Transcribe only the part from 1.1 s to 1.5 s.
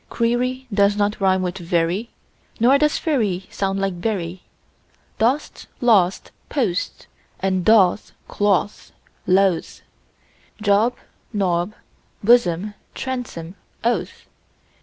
rime